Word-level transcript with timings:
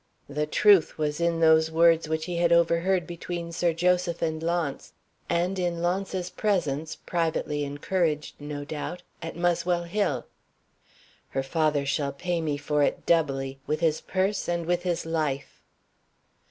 The 0.27 0.47
truth 0.47 0.97
was 0.97 1.21
in 1.21 1.41
those 1.41 1.69
words 1.69 2.09
which 2.09 2.25
he 2.25 2.37
had 2.37 2.51
overheard 2.51 3.05
between 3.05 3.51
Sir 3.51 3.71
Joseph 3.71 4.23
and 4.23 4.41
Launce 4.41 4.93
and 5.29 5.59
in 5.59 5.79
Launce's 5.83 6.31
presence 6.31 6.95
(privately 6.95 7.63
encouraged, 7.63 8.33
no 8.41 8.65
doubt) 8.65 9.03
at 9.21 9.35
Muswell 9.35 9.83
Hill. 9.83 10.25
"Her 11.29 11.43
father 11.43 11.85
shall 11.85 12.13
pay 12.13 12.41
me 12.41 12.57
for 12.57 12.81
it 12.81 13.05
doubly: 13.05 13.59
with 13.67 13.81
his 13.81 14.01
purse 14.01 14.47
and 14.49 14.65
with 14.65 14.81
his 14.81 15.05
life." 15.05 15.61